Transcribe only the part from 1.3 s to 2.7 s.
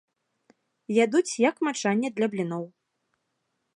як мачанне для бліноў.